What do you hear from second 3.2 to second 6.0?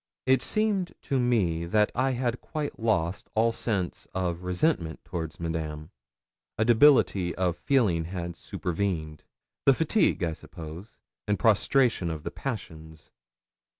all sense of resentment towards Madame.